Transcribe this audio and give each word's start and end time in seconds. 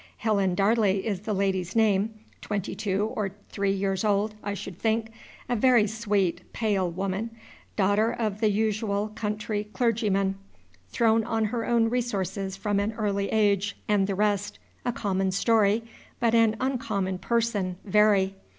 Helen 0.17 0.55
Darley 0.55 1.05
is 1.05 1.19
this 1.19 1.35
lady's 1.35 1.75
name, 1.75 2.15
twenty 2.41 2.73
two 2.73 3.11
or 3.15 3.35
three 3.49 3.71
years 3.71 4.03
old, 4.03 4.33
I 4.43 4.55
should 4.55 4.79
think, 4.79 5.11
a 5.47 5.55
very 5.55 5.85
sweet, 5.85 6.41
pale 6.53 6.89
woman, 6.89 7.29
daughter 7.75 8.11
of 8.11 8.39
the 8.41 8.49
usual 8.49 9.09
country 9.09 9.65
clergyman, 9.73 10.39
thrown 10.89 11.23
on 11.23 11.45
her 11.45 11.65
own 11.67 11.87
resources 11.91 12.57
from 12.57 12.79
an 12.79 12.93
early 12.93 13.29
age, 13.29 13.77
and 13.87 14.07
the 14.07 14.15
rest: 14.15 14.57
a 14.85 14.91
common 14.91 15.29
story, 15.31 15.83
but 16.19 16.33
an 16.33 16.55
uncommon 16.59 17.19
person, 17.19 17.75
very. 17.85 18.33